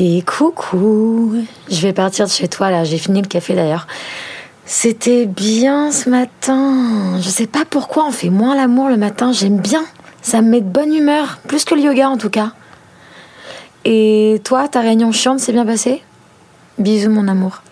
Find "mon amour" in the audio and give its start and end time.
17.10-17.62